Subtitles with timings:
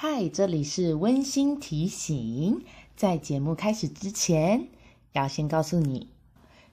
[0.00, 2.62] 嗨，这里是温馨提醒，
[2.94, 4.68] 在节目开始之前，
[5.10, 6.06] 要先告诉你，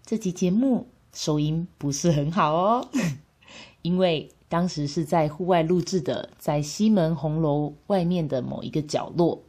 [0.06, 2.88] 这集节目收音不是很好哦，
[3.82, 9.42] 因为当时是在户外录制的，在西门红楼外面的某一个角落，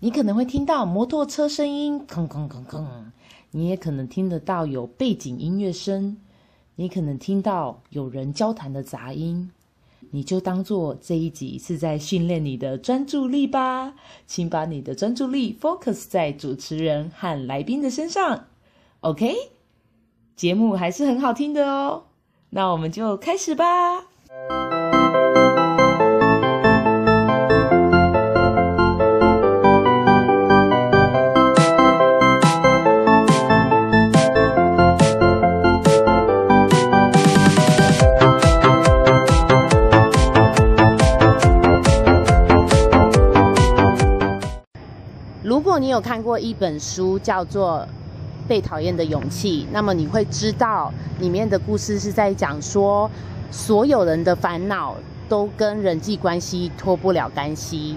[0.00, 2.84] 你可能会听到摩托车声音，吭吭吭吭，
[3.52, 6.16] 你也可能听得到有背景音乐声，
[6.74, 9.52] 你可能听到有人交谈的杂音。
[10.10, 13.94] 你就当做这一集是在训练你的专注力吧，
[14.26, 18.46] 请把你的专注力 focus 在主持人和来宾的身上
[19.00, 19.34] ，OK？
[20.34, 22.06] 节目还是很好听的哦，
[22.50, 24.07] 那我们就开始吧。
[45.98, 47.84] 有看过一本书叫做
[48.48, 53.10] 《被讨厌的勇气》，那么你会知道里面的故事是在讲说，
[53.50, 54.94] 所有人的烦恼
[55.28, 57.96] 都跟人际关系脱不了干系，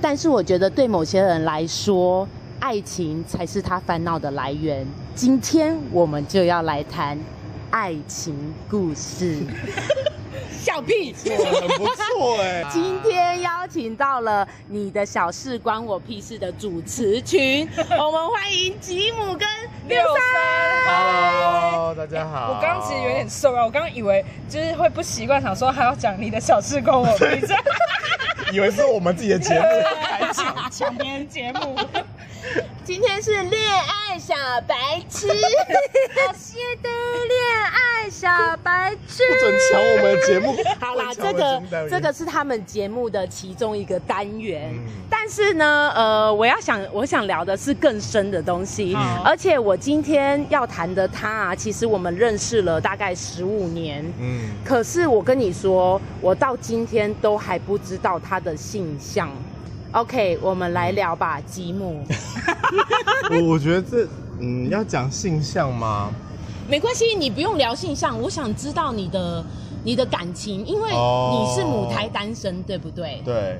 [0.00, 2.26] 但是我觉得对某些人来说，
[2.58, 4.86] 爱情才是他烦恼的来源。
[5.14, 7.18] 今天我们就要来谈
[7.70, 8.34] 爱情
[8.70, 9.42] 故事。
[10.50, 12.64] 笑屁，很不错哎！
[12.70, 19.48] 今天邀请到了你的小事关我屁事的主持群，我们欢迎吉姆跟
[19.88, 20.86] 六三。
[20.86, 22.46] Hello，大家好。
[22.46, 27.54] 欸、我刚刚其实有点受啊，我刚刚以为就是会不习惯，想说还要讲你的小事关我屁事，
[28.52, 29.66] 以为是我们自己的节目，
[30.02, 31.76] 还抢抢别人节目。
[32.86, 34.32] 今天是恋爱小
[34.64, 35.26] 白痴，
[36.24, 36.88] 好谢的
[37.26, 38.28] 恋爱小
[38.62, 40.54] 白痴，不准抢我们的节目。
[40.78, 59.28] 好啦，这个这个是他们节目的其中一个单元，嗯、但是呢，呃，我要想我想聊的是更深的东西，嗯、而且我今天要谈的他啊，其实我们认识了大概十五年，嗯，可是我跟你说，我到今天都还不知道他的性向。
[59.96, 62.04] OK，我们来聊吧，吉姆。
[63.32, 64.06] 我我觉得这，
[64.38, 66.12] 嗯，要讲性向吗？
[66.68, 68.20] 没关系，你不用聊性向。
[68.20, 69.42] 我想知道你的
[69.84, 73.22] 你的感情，因为你是母胎单身，对不对？
[73.24, 73.58] 对。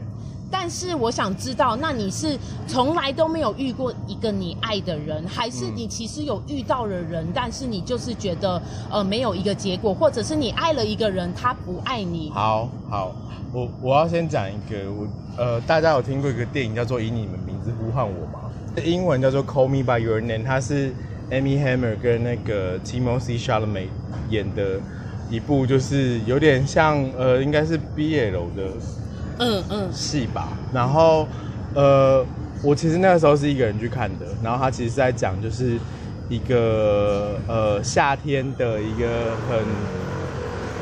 [0.50, 12.30] 但是我想知道，那你是从来都没有遇过一个你爱的人，还是你其实有遇到了人，嗯、但是你就是觉得呃没有一个结果，或者是你爱了一个人，他不爱你？
[12.30, 13.14] 好好，
[13.52, 15.06] 我我要先讲一个，我
[15.36, 18.50] 呃大家有听过一个电影叫做《以你们名字呼唤我》吗？
[18.84, 20.92] 英文叫做《Call Me by Your Name》，它是
[21.30, 23.88] Amy Hammer 跟那个 Timothée Chalamet
[24.30, 24.80] 演的
[25.28, 28.70] 一部，就是有点像呃应该是 BL 的。
[29.38, 31.28] 嗯嗯，戏吧，然后，
[31.74, 32.24] 呃，
[32.62, 35.78] 我其实那个时候是一个人去看的，然后他其实是在讲就是
[36.28, 39.64] 一个呃夏天的一个很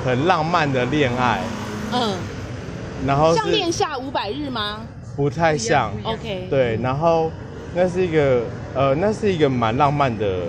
[0.04, 1.40] 很浪漫的恋爱，
[1.92, 2.16] 嗯，
[3.06, 4.82] 然后像恋夏五百日吗？
[5.16, 7.30] 不太像，OK，对，然后
[7.74, 8.42] 那是一个
[8.74, 10.42] 呃那是一个蛮浪漫的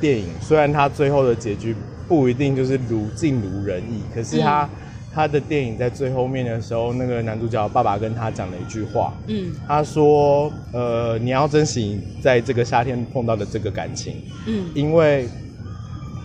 [0.00, 1.74] 电影，虽然它最后的结局
[2.06, 4.64] 不一定就是如尽如人意，可是它。
[4.64, 4.68] 嗯
[5.16, 14.16] 他的电影在最后面的时候，那个男主角爸爸跟他讲了一句话，嗯，他说，呃，你要珍惜在这个夏天碰到的这个感情，
[14.46, 15.26] 嗯，因为，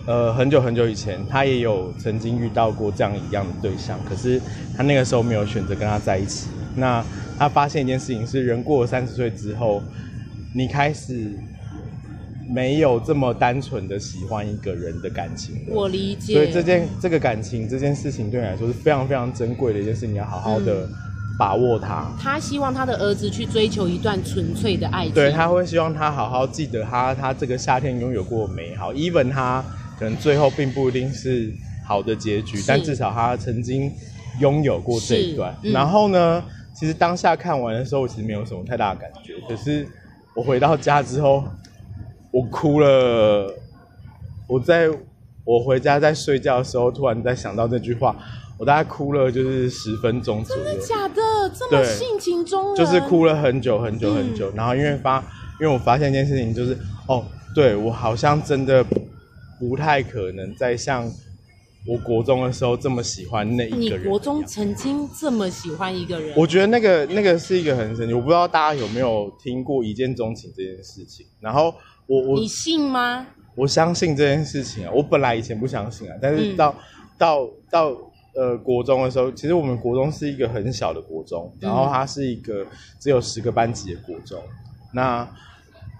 [0.04, 4.38] 呃，很久很久以前，他也有曾经遇到过这样一样的对象，可是
[4.76, 6.48] 他那个时候没有选择跟他在一起。
[6.76, 7.02] 那
[7.38, 9.82] 他发现一件事情是，人过了三十岁之后，
[10.54, 11.32] 你开始。
[12.52, 16.34] 没有这么单纯的喜欢一个人的感情，我理解。
[16.34, 20.86] 所以这件这个感情这件事情对你来说是非常非常珍贵的一件事，你要好好的
[21.38, 22.06] 把握它。
[22.10, 29.64] 嗯，他希望他的儿子去追求一段纯粹的爱情，对，他会希望他好好记得他他这个夏天拥有过美好，even 他
[29.98, 31.50] 可能最后并不一定是
[31.86, 33.90] 好的结局，但至少他曾经
[34.40, 35.56] 拥有过这一段。
[35.62, 39.88] 嗯，然后呢，其实当下看完的时候，其实没有什么太大的感觉，可是
[40.34, 41.42] 我回到家之后。
[42.32, 43.54] 我哭了，
[44.48, 44.88] 我在
[45.44, 48.16] 我回家在睡觉的时候，突然在想到这句话，
[48.56, 50.64] 我大概哭了就是十分钟左右。
[50.64, 51.22] 真的假的？
[51.54, 52.76] 这么性情中人？
[52.76, 54.50] 就是哭了很久很久很久。
[54.50, 55.18] 嗯、然后因为发，
[55.60, 56.74] 因为我发现一件事情，就是
[57.06, 57.22] 哦，
[57.54, 58.82] 对，我好像真的
[59.60, 61.04] 不太可能再像
[61.86, 64.06] 我国中的时候这么喜欢那一个人。
[64.06, 66.32] 你国中曾经这么喜欢一个人？
[66.34, 71.74] 我觉得那个那个是一个很神奇，我不知道大家有没有听过一见钟情这件事情，然后。
[72.06, 73.26] 我我你信吗？
[73.54, 76.82] 我相信这件事情啊，我本来以前不相信啊，但是到、嗯、
[77.18, 77.96] 到到
[78.34, 82.66] 呃国中的时候，其实我们国中是一个很小的国中，然后它是一个
[82.98, 84.40] 只有十个班级的国中。
[84.92, 85.28] 那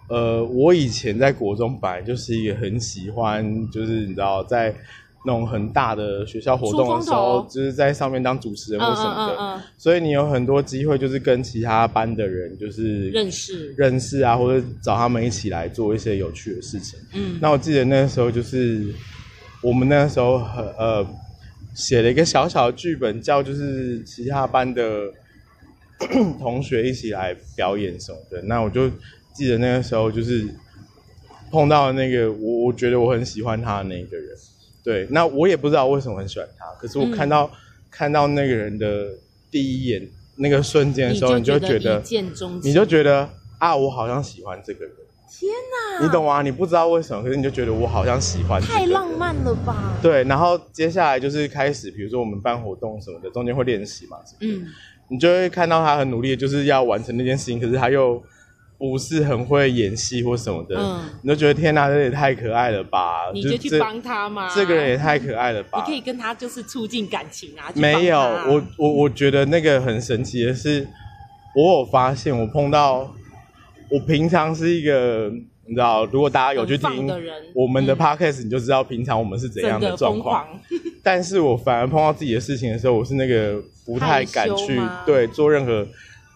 [0.09, 4.75] 呃，我以前在国中本来就是一个很喜欢，就是你知道在。
[5.25, 16.99] 那种很大的学校活动的时候，就是在上面当主持人或什么的，嗯嗯嗯嗯、所以你有很多机会，就是跟其他班的人就是认识认识啊，或者找他们一起来做一些有趣的事情。
[17.15, 18.93] 嗯，那我记得那个时候就是
[19.63, 21.07] 我们那个时候很呃
[21.73, 25.05] 写了一个小小的剧本，叫就是其他班的
[26.41, 28.43] 同学一起来表演什么的。
[28.43, 28.91] 那我就
[29.33, 30.49] 记得那个时候就是
[31.53, 34.37] 碰到那个我我觉得我很喜欢他的那个人。
[34.83, 37.51] 对，那我也不知道为什么很喜欢他，可是我看到、嗯、
[37.91, 39.11] 看到那个人的
[39.51, 44.95] 第一眼那个瞬间的时候，你就觉得一见钟情，你就觉得啊，我好像喜欢这个人。
[45.31, 45.51] 天
[46.01, 46.43] 哪，你懂吗？
[46.43, 48.61] 你不知道为什么，可是你就觉得我好像喜欢。
[48.61, 49.99] 太浪漫了吧？
[50.03, 54.67] 对，然后接下来就是开始，比如说我们办活动什么的，中间会练习嘛，嗯，
[55.09, 58.23] 你就会看到他很努力，就是要完成那件事情，可是他又。
[58.83, 63.31] 不是很会演戏或什么的，嗯，你就觉得天哪，这也太可爱了吧？
[63.33, 64.53] 你就去帮他嘛。
[64.53, 65.79] 这个人也太可爱了吧？
[65.79, 67.71] 你可以跟他就是促进感情啊。
[67.77, 70.85] 没有，我我我觉得那个很神奇的是，
[71.55, 73.15] 我有发现我碰到，
[73.89, 75.31] 我平常是一个
[75.65, 77.09] 你知道，如果大家有去听
[77.55, 80.45] 我们的 podcast，你就知道平常我们是怎样的状况。
[81.05, 85.87] 但是我反而碰到自己的事情的时候，我是那个不太敢去对做任何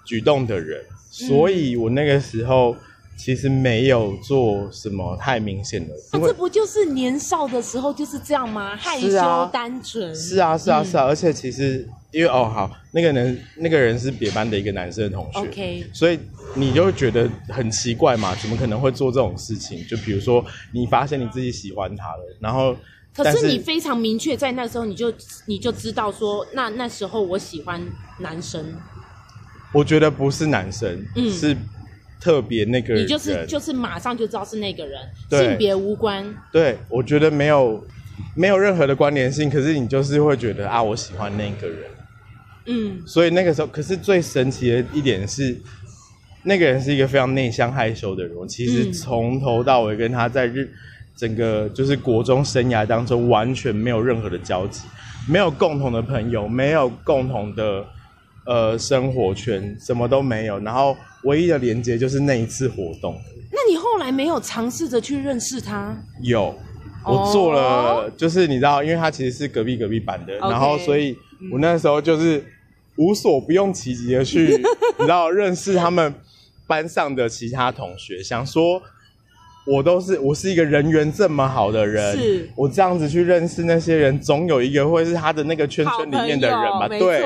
[0.06, 0.82] 举动的人。
[1.11, 2.76] 所以我那个时候
[3.17, 5.94] 其实没有做什么太明显的。
[6.12, 8.76] 那、啊、这不就是年少的时候就是这样吗？
[8.76, 10.14] 害羞单纯。
[10.14, 11.05] 是啊，是啊，是啊。
[11.05, 15.38] 而且其实因为哦，好，那个人那个人是别班的一个男生的同学。
[15.38, 15.87] OK。
[15.94, 16.19] 所以
[16.55, 18.35] 你就会觉得很奇怪嘛？
[18.35, 19.82] 怎么可能会做这种事情？
[19.88, 22.76] 就比如说你发现你自己喜欢他了，然后
[23.14, 25.11] 可是你非常明确，在那时候你就
[25.47, 27.81] 你就知道说，那那时候我喜欢
[28.19, 28.75] 男生。
[29.76, 31.55] 我觉得不是男生，嗯，是
[32.19, 36.34] 特别那个人，你就是就是马上就知道是那个人，性别无关。
[36.50, 37.87] 对，我觉得没有
[38.34, 41.78] 没有任何的关联性，可是你就是会觉得啊，我喜欢那个人，
[42.64, 45.55] 嗯，所以那个时候，可是最神奇的一点是，
[46.44, 50.72] 那个人是一个非常内向害羞的人，我其实从头到尾跟他在日
[51.14, 54.87] 整个就是国中生涯当中完全没有任何的交集，
[55.29, 57.84] 没有共同的朋友，没有共同的。
[58.46, 63.20] 呃，生活圈什么都没有，然后唯一的连接就是那一次活动。
[63.50, 65.96] 那你后来没有尝试着去认识他？
[66.22, 66.54] 有，
[67.04, 71.16] 我做了，就是你知道，因为他其实是隔壁隔壁班的.然后所以
[71.50, 72.44] 我那时候就是
[72.96, 74.46] 无所不用其极的去，
[74.98, 76.14] 你知道，认识他们
[76.69, 78.81] 班上的其他同学，想说
[79.66, 86.87] 我都是我是一个人缘这么好的人，是我这样子去认识那些人，总有一个会是他的那个圈圈里面的人吧？
[86.87, 87.25] 对。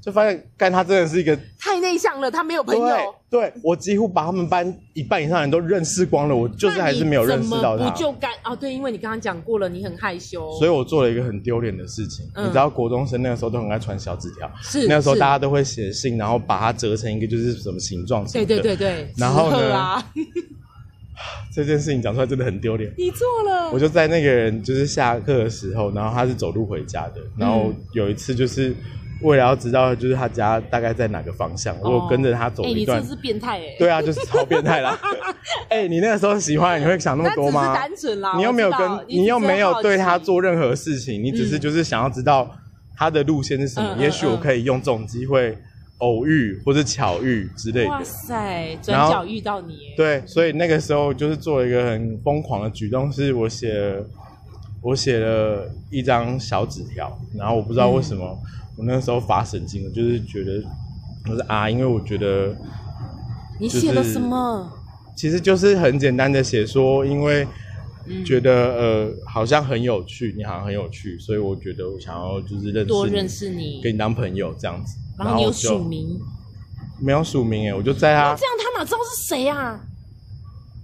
[0.00, 3.14] 就发现，干他真的是一个太内向了，他没有朋友。
[3.28, 7.90] 对，对我几乎把他们班一半以上人都认识光了，我就是还是没有认识到他。
[7.90, 12.24] 不就干哦，对，因为你刚刚讲过了，你很害羞，所以我做了一个很丢脸的事情。
[12.34, 18.24] 嗯、你知道，国中生那个时候都很爱传小纸条，是那个时候大家都会写信，然后把它折成一个就是什么形状。
[18.28, 19.74] 对对对对，然后呢？
[19.74, 20.12] 啊、
[21.52, 22.90] 这件事情讲出来真的很丢脸。
[22.96, 28.74] 你做了，我就在那个人就是下课的时候，然后他是走路回家的，然后有一次就是。
[29.22, 32.98] 为了要知道，就是他家大概在哪个方向，我跟着他走一段。
[32.98, 33.76] 哎，你真是变态哎！
[33.78, 34.96] 对啊，就是超变态啦。
[35.68, 37.74] 哎，你那个时候喜欢，你会想那么多吗？
[37.74, 38.34] 单纯啦。
[38.36, 42.48] 你又没有跟，你又没有对他做任何事情，你只是就是想要知道
[42.96, 43.96] 他的路线是什么。
[43.98, 45.58] 也许我可以用这种机会
[45.98, 47.90] 偶遇或者巧遇之类的。
[47.90, 49.78] 哇塞，转角遇到你。
[49.96, 54.06] 对，所以那个时候就是做了一个很疯狂的举动，是我写了，
[54.80, 58.38] 我写了一张小纸条，然后我不知道为什么。
[58.78, 60.62] 我那时候发神经了，就是觉得，
[61.28, 62.56] 我是啊，因为我觉得，
[63.58, 64.70] 你写了什么？
[65.16, 67.44] 其实就是很简单的写说，因为
[68.24, 74.96] 觉得、嗯、呃好像很有趣，你好像很有趣，所以我觉得我想要就是认识，多认识你，跟你当朋友这样子。
[75.18, 76.20] 然后你有署名？
[77.00, 79.80] 没有署名哎，我就在他这样，他哪知道是谁啊？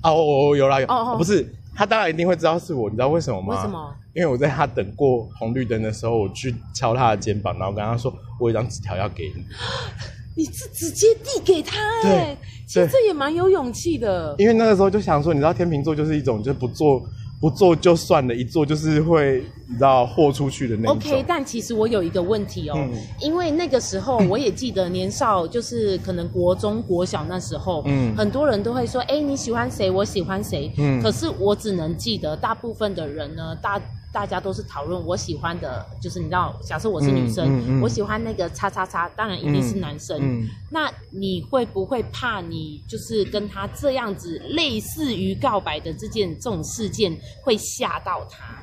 [0.03, 1.49] 哦，哦，有啦有，哦哦，不是。
[1.77, 3.55] 他当然一定会知道是我，你知道为什么吗？
[3.55, 3.95] 为什么？
[4.15, 9.45] 因为我在他等过红绿灯的时候，我去敲他的肩膀，然后跟他说：“我有一张纸条要给你。
[10.37, 12.39] ”你是直接递给他哎、欸？
[12.67, 14.35] 其实这也蛮有勇气的。
[14.39, 17.03] 因为那个时候就想说，你知道天秤座就是一种就是不做。
[17.41, 20.97] 不做就算了，一做就是会你知道豁出去的那种。
[20.97, 22.91] OK，但其实我有一个问题哦，嗯、
[23.21, 29.91] 因为那个时候我也记得年少，就是可能国中、国小那时候，嗯，很多人都会说，哎、欸，你喜欢谁？
[29.91, 30.73] 我喜欢谁？
[30.79, 33.79] 嗯，可是我只能记得大部分的人呢，大
[34.15, 40.17] 大家都是讨论我喜欢的，就是你知道，假设我是女生，嗯嗯嗯、我喜欢那个叉叉叉，当然一定是男生。
[40.21, 48.63] 嗯嗯、那你会不会怕你就是跟他这样子类似于告白的这件这种事件会吓到他？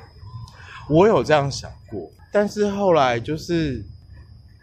[0.88, 3.84] 我有这样想过，但是后来就是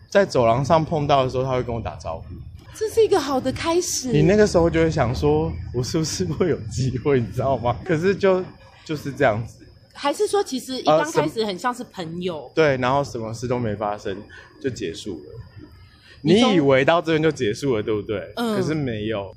[0.10, 2.26] 在走廊上碰到的时候，他会跟我打招呼。
[2.74, 4.12] 这是一个好的开始。
[4.12, 7.78] 你那个时候就会想说，我是不是会有机会，你知道吗？
[7.86, 8.44] 可是就
[8.84, 9.59] 就是这样子。
[10.00, 12.44] 还是说，其实一刚开始很像是朋友。
[12.44, 14.16] 呃、对，然后什么事都没发生
[14.62, 15.32] 就结束了。
[16.22, 18.32] 你，你以为到这边就结束了，对不对？
[18.38, 18.56] 嗯。
[18.56, 19.36] 可是没有。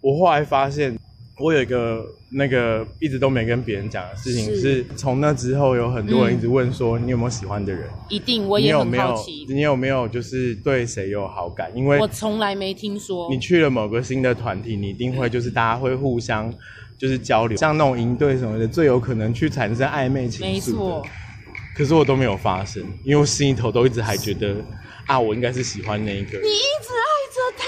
[0.00, 0.96] 我后来发现。
[1.42, 7.88] 我有一个那个一直都没跟别人讲的事情，是从那之后有很多人一直问说，你有没有喜欢的人？
[8.10, 9.46] 一定，我也很好奇。
[9.48, 11.74] 你有没有就是对谁有好感？
[11.74, 13.26] 因为我从来没听说。
[13.30, 16.52] 你去了某个新的团体，你一定会就是大家会互相
[17.00, 20.52] 就是交流，像那种营队什么的，最有可能去产生暧昧情愫的。
[20.52, 21.06] 没错。
[21.74, 24.56] 可是我都没有发生，因为我心里头都一直还觉得
[25.06, 26.42] 啊，我应该是喜欢那一个人。
[26.42, 27.64] 你一直爱着他。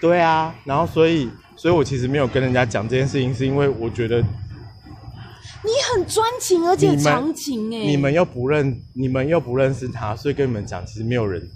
[0.00, 1.28] 对啊，然后所以。
[1.58, 7.78] 所以我其实没有跟人家讲这件事情，是因为我觉得你很专情，而且长情哎。
[7.86, 11.50] 你们又不认，你们又不认识他，所以跟你们讲，其实没有人。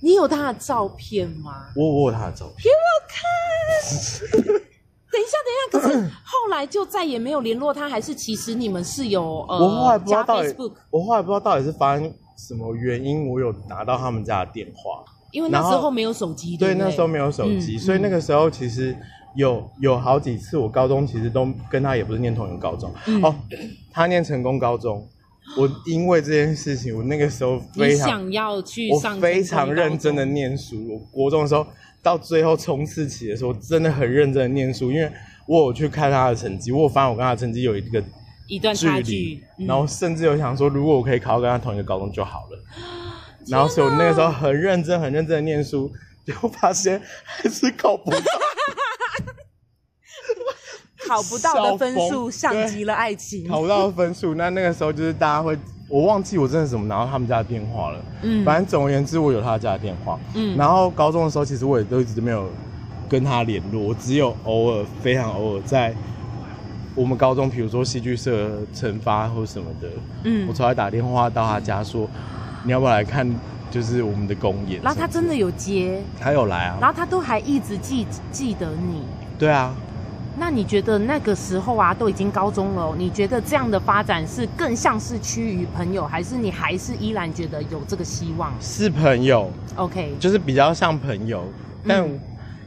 [0.00, 1.68] 你有他的照片吗？
[1.76, 2.64] 我我有他的照片。
[2.64, 2.74] 给我
[3.06, 3.22] 看。
[5.12, 9.58] 等一下，等一下，可是后来就再也没有联络他，还是其实你们是有呃？
[9.58, 10.54] 我后来不知道到底，
[10.90, 15.04] 我后来不知道到底是发生什么原因，我有拿到他们家的电话。
[15.32, 18.94] 因为那时候没有手机，对，那时候没有手机，所以那个时候其实
[19.34, 22.92] 有有好几次，我高中其实都跟他也不是念同一个高中
[23.22, 23.34] 哦，
[23.90, 25.02] 他念成功高中，
[25.56, 30.76] 我因为这件事情，我那个时候非常想要去上，我非常认真的念书。
[30.92, 31.66] 我国中的时候
[32.02, 35.10] 到最后冲刺期的时候，真的很认真的念书，因为
[35.46, 38.02] 我有去看他的成绩，我发现我跟他的成绩有一个
[38.48, 42.58] 一段差距，然后甚至有想说，如果我可以考跟他同一个高中就好了。
[43.48, 45.90] 然后所以我那个时候很认真、很认真的念书，
[46.24, 48.18] 结果发现还是考不到，
[51.08, 53.48] 考不到的分数像极了爱情。
[53.48, 55.58] 考不到的分数，那那个时候就是大家会，
[55.88, 58.04] 我忘记我真的怎么拿到他们家的电话了。
[58.22, 60.20] 嗯，反正总而言之，我有他家的电话。
[60.34, 62.48] 嗯，然后高中的时候，其实我也都一直都没有
[63.12, 65.94] 跟他联络，我只有偶尔、非常偶尔在
[66.94, 69.88] 我们高中，比如说戏剧社惩罚或什么的，
[70.24, 72.08] 嗯，我才会打电话到他家说。
[72.64, 73.28] 你要不要来看？
[73.70, 74.80] 就是我们的公演。
[74.82, 76.78] 然后他真的有接，他有来啊。
[76.80, 79.02] 然后他都还一直记记得你。
[79.38, 79.74] 对啊。
[80.38, 88.50] 那你觉得那个时候啊，都已经高中了，你觉得这样的发展是更像是趋于朋友，还是你还是依然觉得有这个希望？
[88.58, 89.50] 是朋友。
[89.76, 90.14] OK。
[90.18, 91.44] 就是比较像朋友，
[91.86, 92.00] 但。
[92.02, 92.18] 嗯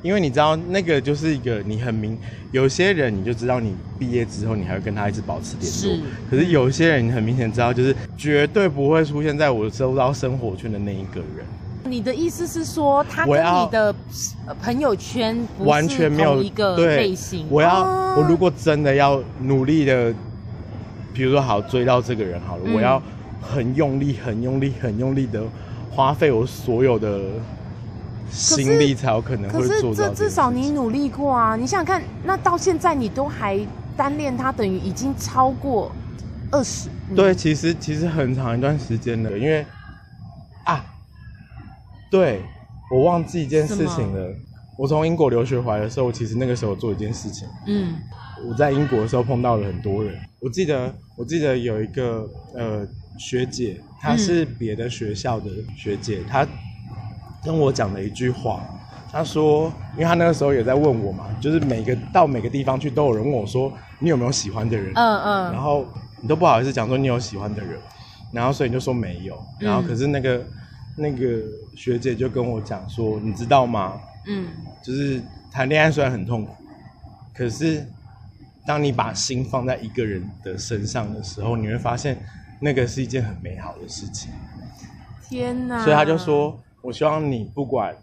[0.05, 2.15] 因为你知道，那个就是一个你很明，
[2.51, 5.67] 有些人你就知道，你毕业之后你还会跟他一直保持联络。
[5.67, 5.99] 是。
[6.29, 11.43] 可是有些人你很明显知道，就是绝对不会出现在我周遭生活圈的那一个人。
[11.85, 13.95] 你的意思是说，他跟你的
[14.61, 17.47] 朋友圈完全没有一个类型？
[17.49, 17.81] 我要，
[18.15, 20.13] 我如果真的要努力的，
[21.15, 23.01] 比如说好追到这个人好了，嗯、我要
[23.41, 25.41] 很用力、很用力、很用力的
[25.89, 27.21] 花费我所有的。
[28.29, 29.89] 心力才有可能会做到。
[29.89, 31.55] 可是这至少你努力过啊！
[31.55, 33.59] 你想想看，那到现在你都还
[33.95, 35.91] 单恋他，等于已经超过
[36.51, 36.89] 二十。
[37.15, 39.65] 对，其实其实很长一段时间了，因为
[40.65, 40.85] 啊，
[42.11, 42.41] 对，
[42.91, 44.33] 我忘记一件事情了。
[44.77, 47.47] 我从英国留学回来的时候，其实那个时候做一件事情。
[47.67, 47.95] 嗯，
[48.49, 50.13] 我在英国的时候碰到了很多人。
[50.41, 52.85] 我记得，我记得有一个呃
[53.17, 56.45] 学姐，她是别的学校的学姐，她。
[57.45, 58.65] 跟我讲了一句话，
[59.11, 64.91] 他说，因为他那个时候也在问我嘛，就是每个到每个地方去都有人问我说，你有没有喜欢的人？
[64.95, 65.53] 嗯嗯。
[65.53, 65.85] 然后
[66.19, 67.79] 你都不好意思讲说你有喜欢的人，
[68.31, 69.37] 然后所以你就说没有。
[69.59, 70.45] 然后可是那个、嗯、
[70.97, 71.41] 那个
[71.77, 73.93] 学姐就跟我讲说，你知道吗？
[74.25, 74.47] 嗯。
[74.83, 75.21] 就是
[75.51, 76.51] 谈恋爱虽然很痛苦，
[77.33, 77.87] 可是
[78.65, 82.17] 当你把心放在一个人的身上的时候，你会发现
[82.59, 84.31] 那个是一件很美好的事情。
[85.29, 85.83] 天哪！
[85.83, 86.59] 所以他就说。
[86.85, 87.97] 我希望你不管，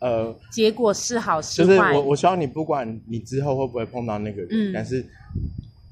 [0.00, 5.06] 呃，结果是好是坏，就是我我希望你不管你之后会不会碰到那个人，嗯，但是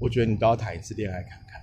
[0.01, 1.61] 我觉得你都要谈一次恋爱看看。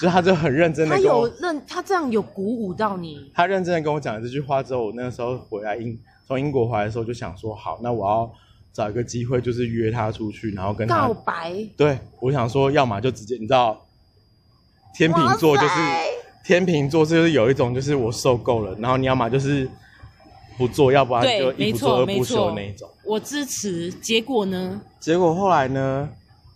[0.00, 3.30] 就他就很认真的，他有认他这样有鼓舞到你。
[3.34, 8.32] 他认真的跟我讲了这句话之后，我那个时候回来英从英国回来的时候就想说，好，那我要
[8.72, 11.54] 找一个机会，就是约他出去，然后跟他告白。
[11.76, 13.86] 对，我想说，要么就直接，你知道，
[14.94, 15.74] 天秤座就是。
[16.44, 19.68] 天秤座就是有一种，就是我受够了，然后你要么就是
[20.58, 22.88] 不做，要不然就一不做二不休那一种。
[23.04, 23.90] 我支持。
[23.92, 24.80] 结果呢？
[25.00, 26.08] 结果后来呢？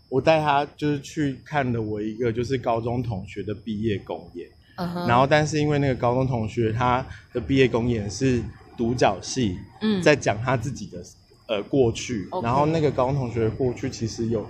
[0.08, 5.08] 我带他就是去看了我一个就是高中同学的毕业公演，uh huh.
[5.08, 8.40] 然后但是因为那个高中同学他的毕业公演是
[8.76, 11.02] 独角戏，嗯，在讲他自己的
[11.48, 14.46] 呃过去.然后那个高中同学的过去其实有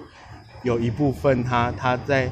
[0.62, 2.31] 有一部分他他在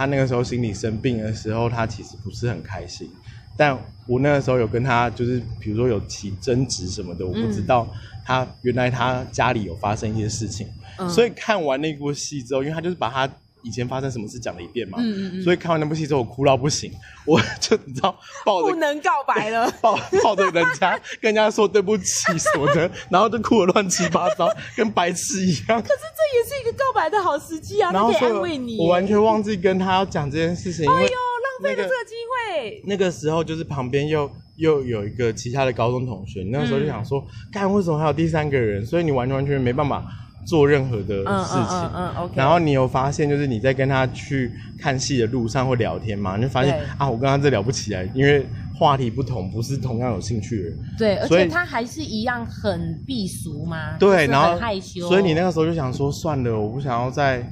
[0.00, 3.06] 他那个时候心里生病的时候，他其实不是很开心。
[3.54, 7.86] 但我那个时候有跟他，就是比如说有起争执什么的，我不知道
[8.24, 10.66] 他原来他家里有发生一些事情，
[10.96, 13.30] 嗯、所以看完那部戏之后，因为他就是把他
[13.62, 16.90] 以前发生什么事讲了一遍嘛，嗯嗯嗯，所以看完那部戏之后，我哭到不行，
[17.26, 22.04] 我就你知道抱着不能告白了，抱抱着人家 跟人家说对不起
[22.38, 25.80] 什么的，然后就哭得乱七八糟，跟白痴一样。
[25.80, 28.78] 可是这也是一个告白的好时机啊，然后可以安慰你。
[28.78, 38.84] 我完全忘记跟他要讲这件事情，哎呦，浪费了这个机会，那个时候就是旁边又又有一个其他的高中同学，那个时候就想说，干、嗯、为什么还有第三个人？
[38.84, 40.04] 所以你完全完全全没办法
[40.44, 41.78] 做任何的事情。
[41.80, 46.36] 嗯嗯，嗯，嗯 okay、然后你有发现，就是你在跟他去看戏的路上会聊天嘛？
[46.36, 48.46] 你就发现啊，我跟他这聊不起来，因为
[48.78, 50.78] 话题不同，不是同样有兴趣的人。
[50.98, 53.96] 对，而且他还是一样很避俗嘛。
[53.98, 55.08] 对，然后害羞。
[55.08, 57.42] 所以你那个时候就想说，算了，我不想要再，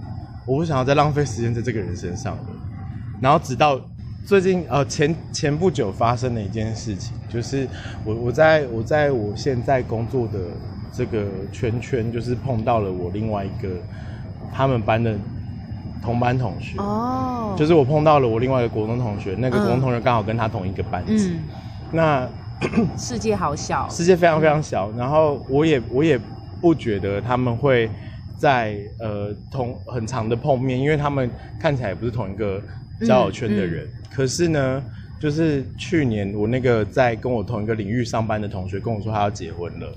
[0.46, 2.46] 我不想要再浪费时间在这个人身上了。
[3.20, 3.80] 然后直到。
[4.26, 7.66] 最近呃前前不久发生的一件事情，就是
[8.04, 10.38] 我我在我在我现在工作的
[10.90, 13.82] 这个圈圈，就是碰到了我另外一个
[14.50, 15.18] 他们班的
[16.00, 16.78] 同班同学。
[16.78, 21.48] 哦，就是我碰到了我另外一个国中同学，那个国中同学刚好跟他同一个班级，嗯、
[21.90, 22.30] 那
[22.96, 26.20] 世界好小，世界非常非常小，然后我也我也
[26.60, 27.90] 不觉得他们会
[28.36, 32.62] 在呃同很长的碰面，因为他们看起来也不是同一个
[33.06, 33.84] 交友圈的人。
[33.84, 33.92] 嗯嗯。
[34.10, 34.84] 可是呢，
[35.20, 39.94] 就是去年我那个在跟我同一个领域上班的同学跟我说他要结婚了，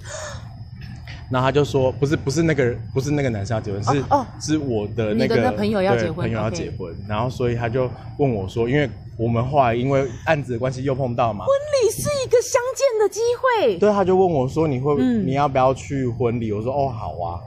[1.31, 16.51] 然后他就说不是不是那个不是那个男生要结婚，是哦是我的那个朋友要结婚，朋友要结婚，然后所以他就问我说，因为我们后来因为案子的关系又碰到嘛，婚礼是一个相见的机会，对，他就问我说你会你要不要去婚礼？
[16.51, 17.39] 我说哦好啊，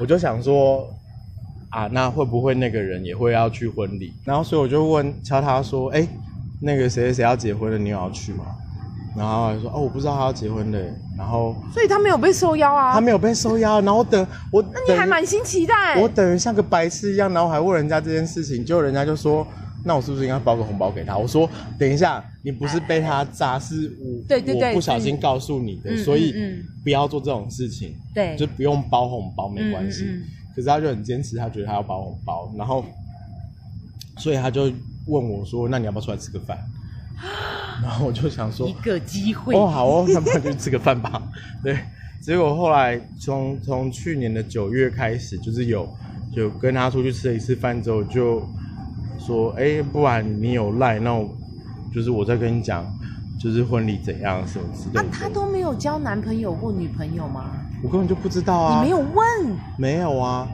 [0.00, 0.88] 我就想说。
[1.68, 4.10] 啊，那会不会那个人也会要去婚礼？
[4.24, 6.08] 然后所以我就问敲他说：“哎、欸，
[6.62, 8.46] 那个谁谁谁要结婚了，你有要去吗？”
[9.16, 10.78] 然后还说：“哦，我不知道他要结婚的。”
[11.16, 12.92] 然后所以他没有被受邀啊？
[12.92, 13.80] 他没有被受邀。
[13.80, 16.00] 然后等我，那你还满心期待？
[16.00, 19.46] 我等于像个白痴一样，然后还问人家这件事情，结果人家就说
[19.84, 21.48] ：“那我是不是应该包个红包给他？”我说
[21.78, 26.34] ：“等一下，你不是被他诈，是我对对对，我不小心告诉你的，所以
[26.84, 27.94] 不要做这种事情。
[28.14, 30.04] 对，就不用包红包，没关系。”
[30.54, 32.82] 可是他就很坚持，他觉得他要包红包，然后，
[34.16, 34.72] 所以他就
[35.06, 36.58] 问我说：“那你要不要出来吃个饭？”
[37.82, 41.22] 然后我就想说：“一个机会哦，好哦，那不然就吃个饭吧。”
[41.62, 41.78] 对，
[42.20, 45.88] 结果后来从从去年的九月开始，就是有
[46.34, 48.42] 就跟他出去吃了一次饭之后，就
[49.18, 51.28] 说：“哎，不然你有赖，那我
[51.92, 52.86] 就是我再跟你讲，
[53.38, 57.52] 就是婚礼怎样什么之类的。”那他都没有交男朋友或女朋友吗？
[57.82, 58.80] 我根本就不知道啊！
[58.82, 59.58] 你没有问？
[59.78, 60.48] 没有啊，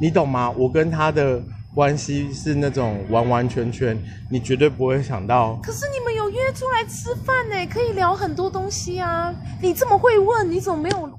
[0.00, 0.50] 你懂吗？
[0.50, 1.42] 我跟他的
[1.74, 3.96] 关系是那种完完全全，
[4.30, 5.58] 你绝对不会想到。
[5.62, 9.34] 可是你们有约出来吃饭呢，可以聊很多东西啊！
[9.60, 11.18] 你这么会问，你怎么没有？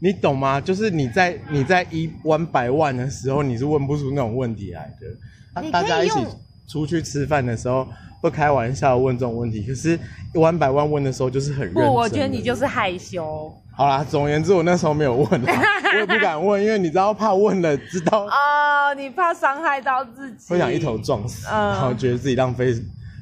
[0.00, 0.60] 你懂吗？
[0.60, 5.70] 就是你在你在一万百万的时候，你是问不出那种问题来的。
[5.70, 6.26] 大家一起
[6.68, 7.86] 出去吃饭的时候。
[8.22, 9.98] 不开玩笑问这种问题，可是
[10.32, 11.84] 一万百万问的时候就是很认真。
[11.84, 13.52] 不，我觉得你就是害羞。
[13.74, 22.74] 好啦，总而言之，我那时候没有问， 我也不敢问，因为你知道怕问了，知道啊、哦，你怕伤害到自己，会想一头撞死，嗯、然后觉得自己浪费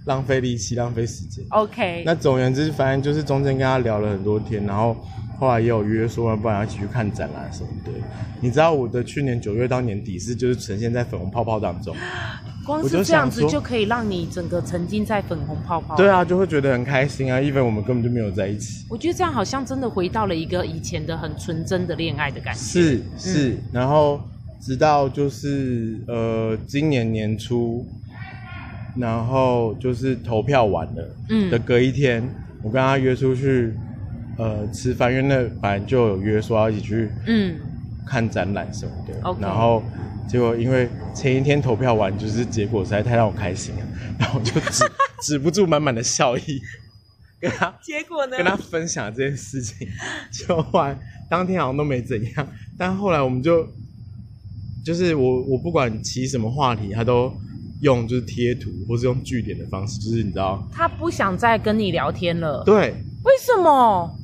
[0.07, 1.45] 浪费力气、浪费时间。
[1.51, 4.97] OK，那总而言之，反正就是中间跟他聊了很多天，然后
[5.39, 7.93] 后来也有约说，不然要一起去看展览什么的。
[8.41, 11.95] 你知道我的去年九月到年底是就是呈现在粉红泡泡当中。
[12.71, 15.97] 光是这样子就可以让你整个沉浸在粉红泡泡。
[15.97, 18.87] 对啊，就会觉得很开心啊，因为我们根本就没有在一起。
[18.89, 22.61] 我觉得这样好像真的回到了一个以前的很纯真的恋爱的感觉。
[22.61, 24.21] 是是，嗯、然后
[24.61, 27.85] 直到就是呃今年年初，
[28.97, 32.23] 然后就是投票完了，嗯，的隔一天，
[32.63, 33.73] 我跟他约出去
[34.39, 37.57] 呃吃饭，因为那反正就有约说要一起去嗯
[38.11, 39.83] 看展览什么的，嗯、然后。
[40.29, 43.83] 结果因为前一天投票完，就是结果实在太让我开心了，
[44.17, 44.85] 然后我就止
[45.25, 46.61] 止不住满满的笑意，
[47.41, 49.89] 跟他结果呢，跟他分享这件事情，
[50.31, 50.97] 就后来
[51.29, 53.67] 当天好像都没怎样，但后来我们就
[54.85, 57.33] 就是我我不管起什么话题，他都
[57.83, 62.95] 用就是贴图或是用句点的方式，就是你知道，他不想再跟你聊天了，对，
[63.25, 64.17] 为什么？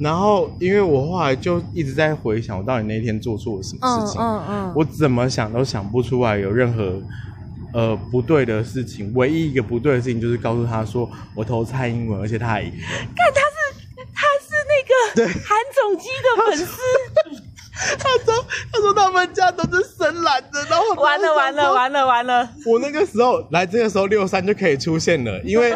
[0.00, 7.00] 然后因为我后来就一直在回想，我到底那天做错了什么事情，嗯嗯，我怎么想都想不出来有任何
[7.74, 9.12] 呃不对的事情。
[9.14, 12.76] 唯一一个不对的事情就是告诉他说我投蔡英文，而且他还赢了。
[13.14, 16.80] 看他是他是那个韩总机的粉丝。
[17.98, 22.46] 他说：“他说他们家都是深蓝的，然后完了完了完了完了！
[22.66, 25.74] 我那个时候来这个时候六三就可以出现了，因为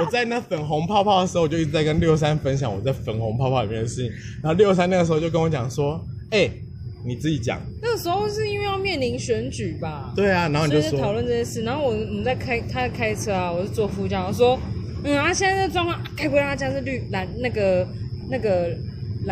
[0.00, 4.10] 我，在那粉红泡泡的时候，我就一直在跟六三分享我在粉红泡泡里面的事情。
[4.42, 6.62] 然后六三那个时候就跟我讲说：‘哎、欸，
[7.04, 10.12] 你自己讲。’那个时候是因为要面临选举吧？
[10.16, 11.62] 对啊，然后你就说讨论这件事。
[11.62, 14.58] 然后我我们在开他在开车啊，我是坐副驾，我说
[15.04, 17.86] ：‘嗯啊，现在这状况，该不会他家是绿蓝那个
[18.30, 18.76] 那个？’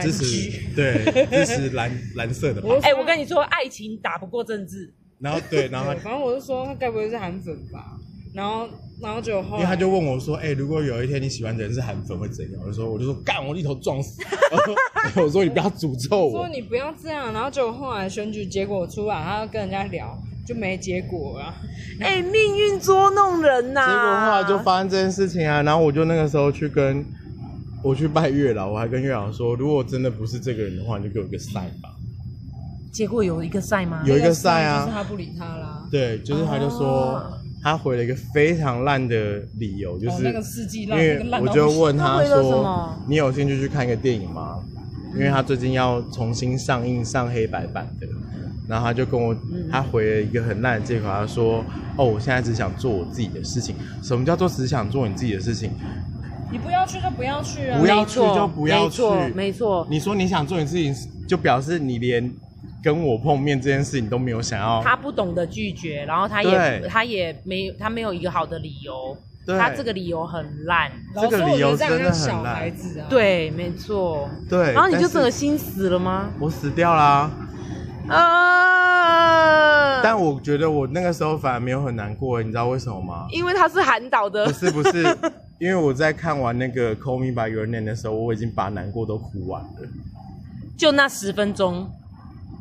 [0.02, 2.60] 支持对，支持蓝 蓝色的。
[2.82, 4.92] 哎、欸，我跟你说，爱情打不过政治。
[5.20, 7.96] 然后对，然后反正我就说，他该不会是韩粉吧？
[8.34, 8.68] 然后，
[9.00, 14.22] 然后就后来，因为他就问我说：“哎、欸，如果有一天你喜欢的人是韩粉，会怎样？”我就说：“我就说干，我一头撞死。
[15.16, 17.32] ”我说：“你不要诅咒我。”说你不要这样。
[17.32, 21.54] 然后就后来选举结果出来，他要跟人家聊，就没结果了。
[22.00, 23.86] 哎、欸，命运捉弄人呐、啊！
[23.86, 25.62] 结果后来就发生这件事情啊。
[25.62, 27.04] 然后我就那个时候去跟。
[27.84, 31.90] 我去拜月老，我还跟月老说，如果真的不是这个人的话，你就给我一个赛吧。
[32.90, 34.02] 结果有一个赛吗？
[34.04, 35.86] 有一个赛啊，就是他不理他啦。
[35.88, 37.22] 对，就是他就说
[37.66, 44.60] 他回了一个非常烂的理由，就是那个世纪烂，因为我就问他说，你有兴趣去看一个电影吗？
[45.16, 48.06] 因为他最近要重新上映上黑白版的，
[48.68, 49.34] 然后他就跟我，
[49.68, 51.64] 他回了一个很烂的借口，他说，
[51.96, 53.74] 哦，我现在只想做我自己的事情。
[54.00, 55.72] 什么叫做只想做你自己的事情？
[56.52, 57.80] 你不要去就不要去啊！
[57.80, 59.02] 不要去就不要去，
[59.34, 59.84] 没错。
[59.90, 60.94] 你说你想做你自己，
[61.26, 62.32] 就表示你连
[62.82, 64.82] 跟我碰面这件事情都没有想要。
[64.82, 69.16] 他不懂得拒绝，然后他也他也没他没有一个好的理由，
[69.46, 70.90] 他这个理由很烂。
[71.14, 72.14] 这个理由真的很烂。
[72.14, 74.28] 小孩子啊，对，没错。
[74.48, 76.30] 对，然后你就整个心死了吗？
[76.38, 77.30] 我死掉啦！
[78.08, 80.00] 啊！
[80.02, 83.26] 但我觉得我那个时候反而没有很难过，你知道为什么吗？
[83.30, 84.46] 因为他是韩导的。
[84.46, 85.04] 不是不是。
[85.58, 89.68] 因为我在看完那个《Call Me by Your Name》的时候，我已经把难过都哭完了。
[90.76, 91.90] 就那十分钟，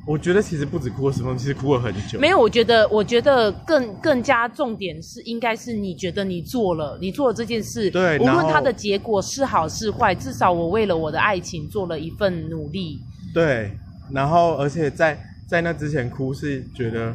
[0.06, 2.20] 我觉得其实不止哭了十分钟，其实哭了很久。
[2.20, 13.00] 没有，我觉得，我觉得更更加重点是，应该是你觉得你做了，你做了这件事，对，无论它的结果是好是坏，至少我为了我的爱情做了一份努力。
[13.34, 13.72] 对，
[14.12, 17.14] 然后而且在在那之前哭是觉得，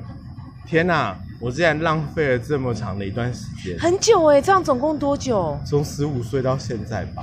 [0.66, 1.16] 天哪！
[1.40, 5.58] 我竟然浪费了这么长的一段时间，很久哎，这样总共多久？
[5.64, 7.22] 从十五岁到现在吧，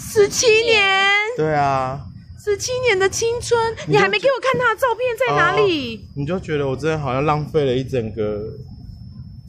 [0.00, 1.00] 十七年。
[1.36, 2.00] 对啊，
[2.44, 5.96] 十七年的青春，你，还没给我看他的照片在哪里？
[5.96, 8.48] 哦，你就觉得我真的好像浪费了一整个。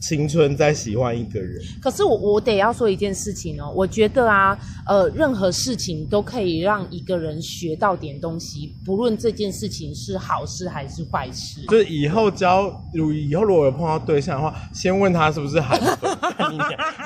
[0.06, 4.54] 青春在喜欢一个人，可是我我得要说一件事情哦，我觉得啊，
[4.86, 11.62] 呃，任何事情都可以让一个人学到点东西，不论这件事情是好事还是坏事。
[11.68, 16.10] 就是以后交，如以后如果有碰到对象的话，先问他是不是韩粉，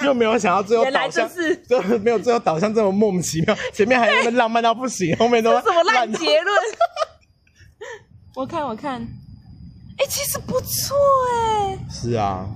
[0.03, 6.57] 就没有想到最后导向是，就没有最后导向这么莫名其妙，前面还那么浪漫到不行，后面都什么烂结论？
[8.35, 9.01] 我看我看，
[9.99, 10.97] 哎、欸，其实不错
[11.33, 12.49] 哎、欸，是啊。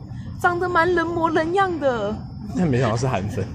[0.43, 2.13] 长得蛮人模人样的，
[2.57, 3.47] 但没想到是韩粉。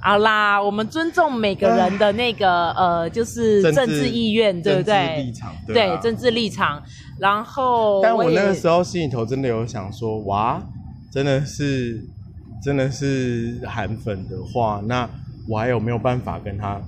[0.00, 4.94] 好啦，我们尊重每个人的那个呃，就是政治意愿，对不对？
[4.94, 6.80] 政治立场，对，对，政治立场。
[7.18, 10.62] 然后，但我那个时候心里头真的有想说，哇，
[11.10, 12.00] 真的是，
[12.62, 15.10] 真的是韩粉的话，那
[15.48, 16.80] 我还有没有办法跟他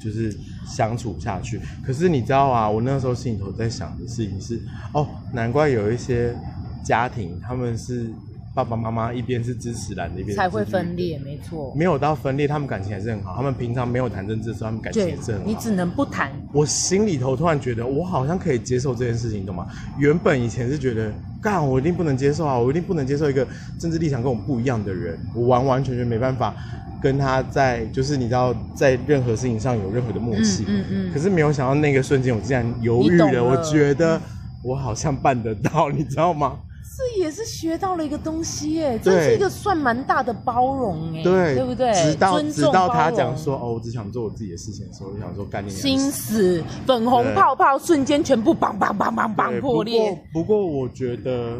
[0.00, 0.34] 就是
[0.66, 1.60] 相处下去？
[1.86, 4.58] 可是你知道啊，我那个时候心里头在想的事情是，
[4.94, 6.34] 哦，难怪有一些
[6.82, 8.10] 家庭他们是。
[8.56, 11.74] 爸爸妈妈一边是支持蓝的，一边才会分裂，没错。
[11.76, 13.34] 没有到分裂，他们感情还是很好。
[13.36, 15.44] 他们平常没有谈政治的时候，他们感情也是很好。
[15.44, 16.32] 你只能不谈。
[16.54, 19.66] 我心里头突然觉得，我好像可以接受这件事情，懂吗？
[19.98, 23.46] 原本以前是觉得，干，我一定不能接受啊，我一定不能接受一个
[23.78, 26.54] 政治立场跟我不一样的人，我完完全全没办法
[27.02, 30.64] 跟他在，就是你知道，在任何事情上有任何的默契。
[30.66, 31.12] 嗯嗯，嗯。
[31.12, 33.44] 可是没有想到那个瞬间，我竟然犹豫了，了。
[33.44, 34.18] 我觉得
[34.64, 36.56] 我好像办得到，你知道吗？
[36.98, 41.92] 这也是学到了一个东西耶，这是一个算蛮大的包容哎，对，对不对？
[41.92, 50.10] 直到直到他讲说哦，我只想做我自己的事情的时候，我就想说概念心死，粉红泡泡瞬间全部砰砰砰砰砰破裂。
[50.32, 51.58] 不过，不过我觉得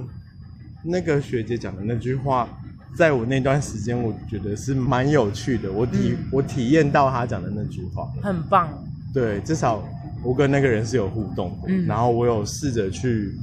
[0.82, 2.48] 那个学姐讲的那句话，
[2.96, 5.70] 在我那段时间，我觉得是蛮有趣的。
[5.70, 8.70] 我体、嗯、我体验到她讲的那句话很棒。
[9.12, 9.82] 对，至少
[10.24, 13.36] 我跟那个人是有互动的，嗯、然后我有试着去。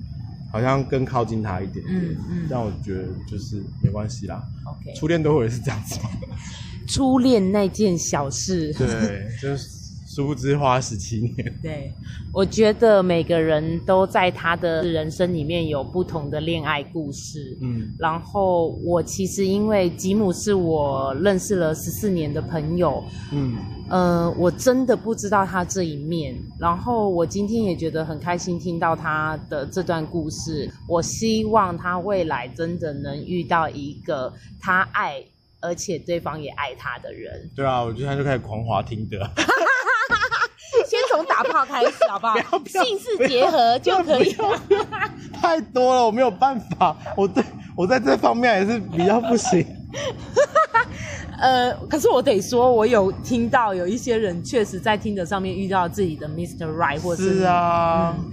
[0.54, 4.42] 好像更靠近他一点点，嗯嗯，但我觉得就是没关系啦。
[4.96, 6.00] 初恋都会是这样子？
[6.88, 9.68] 初恋那件小事，对，就是
[10.14, 11.34] 殊不知花十七年。
[11.62, 11.92] 对，
[12.34, 17.58] 我觉得每个人都在他的人生里面有不同的恋爱故事。
[17.62, 23.04] 嗯，然后我其实因为吉姆是我认识了十四年的朋友。
[23.32, 23.56] 嗯。
[23.90, 30.68] 呃，我真的不知道他这一面，然后我今天也觉得很开心听到他的这段故事。
[30.88, 35.22] 我希望他未来真的能遇到一个他爱，
[35.60, 37.50] 而且对方也爱他的人。
[37.54, 39.46] 对啊，我觉得他就开始狂滑听的，先
[41.14, 42.36] 从打炮开始好不好？
[42.58, 44.60] 不要性事结合就可以了。
[45.40, 47.44] 太多了，我没有办法，我对
[47.76, 49.64] 我在这方面也是比较不行。
[51.40, 56.66] 呃，可是我得说，我有听到有一些人确实在听的上面遇到自己的 Mr.
[56.74, 58.32] Right，或者是，是啊，嗯、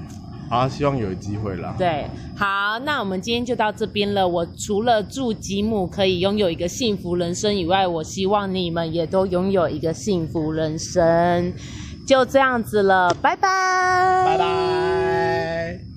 [0.49, 1.75] 好，希望有机会啦。
[1.77, 4.27] 对，好，那我们今天就到这边了。
[4.27, 11.53] 我除了祝吉姆可以拥有一个幸福人生以外，我希望你们也都拥有一个幸福人生。
[12.11, 15.81] 就这样子了，拜拜，拜拜。